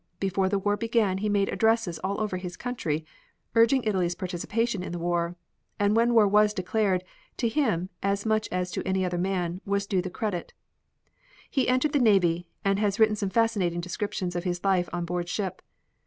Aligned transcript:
Before 0.19 0.49
the 0.49 0.57
war 0.57 0.77
began 0.77 1.19
he 1.19 1.29
made 1.29 1.47
addresses 1.49 1.99
all 1.99 2.19
over 2.19 2.37
his 2.37 2.57
country, 2.57 3.05
urging 3.53 3.83
Italy's 3.83 4.15
participation 4.15 4.81
in 4.81 4.93
the 4.93 4.97
war, 4.97 5.35
and 5.79 5.95
when 5.95 6.15
war 6.15 6.27
was 6.27 6.55
declared, 6.55 7.03
to 7.37 7.47
him, 7.47 7.89
as 8.01 8.25
much 8.25 8.49
as 8.51 8.71
to 8.71 8.81
any 8.83 9.05
other 9.05 9.19
man, 9.19 9.61
was 9.63 9.85
due 9.85 10.01
the 10.01 10.09
credit. 10.09 10.53
He 11.51 11.67
entered 11.67 11.93
the 11.93 11.99
navy, 11.99 12.47
and 12.65 12.79
has 12.79 12.99
written 12.99 13.15
some 13.15 13.29
fascinating 13.29 13.79
descriptions 13.79 14.35
of 14.35 14.43
his 14.43 14.63
life 14.63 14.89
on 14.91 15.05
board 15.05 15.29
ship. 15.29 15.61